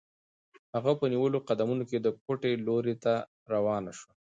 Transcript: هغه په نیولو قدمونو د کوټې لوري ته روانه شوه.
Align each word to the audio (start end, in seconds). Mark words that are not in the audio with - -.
هغه 0.75 0.91
په 0.99 1.05
نیولو 1.13 1.37
قدمونو 1.47 1.81
د 2.05 2.07
کوټې 2.23 2.51
لوري 2.67 2.95
ته 3.03 3.13
روانه 3.53 3.91
شوه. 3.99 4.13